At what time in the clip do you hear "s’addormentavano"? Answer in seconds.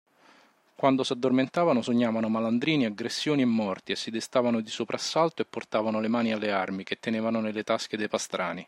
1.03-1.83